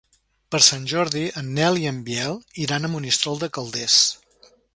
Per 0.53 0.59
Sant 0.67 0.87
Jordi 0.91 1.21
en 1.41 1.51
Nel 1.59 1.77
i 1.81 1.85
en 1.91 1.99
Biel 2.09 2.41
iran 2.65 2.89
a 2.89 2.93
Monistrol 2.95 3.41
de 3.45 3.51
Calders. 3.59 4.01